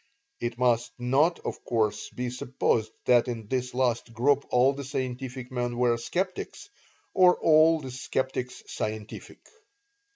(It 0.39 0.57
must 0.57 0.91
not, 0.97 1.37
of 1.41 1.63
course, 1.63 2.09
be 2.09 2.31
supposed 2.31 2.91
that 3.05 3.27
in 3.27 3.47
this 3.47 3.75
last 3.75 4.11
group 4.13 4.47
all 4.49 4.73
the 4.73 4.83
scientific 4.83 5.51
men 5.51 5.77
were 5.77 5.95
sceptics, 5.95 6.71
or 7.13 7.35
all 7.35 7.79
the 7.81 7.91
sceptics 7.91 8.63
scientific.) 8.65 9.47